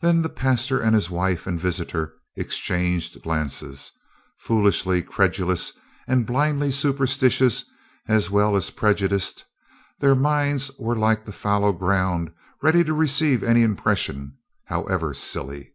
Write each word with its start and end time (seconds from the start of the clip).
Then 0.00 0.22
the 0.22 0.28
pastor 0.28 0.80
and 0.80 0.94
his 0.94 1.10
wife 1.10 1.44
and 1.44 1.58
visitor 1.58 2.14
exchanged 2.36 3.20
glances. 3.24 3.90
Foolishly 4.38 5.02
credulous 5.02 5.72
and 6.06 6.24
blindly 6.28 6.70
superstitious, 6.70 7.64
as 8.06 8.30
well 8.30 8.54
as 8.54 8.70
prejudiced, 8.70 9.44
their 9.98 10.14
minds 10.14 10.70
were 10.78 10.94
like 10.96 11.26
the 11.26 11.32
fallow 11.32 11.72
ground 11.72 12.30
ready 12.62 12.84
to 12.84 12.94
receive 12.94 13.42
any 13.42 13.64
impression, 13.64 14.38
however 14.66 15.12
silly. 15.12 15.74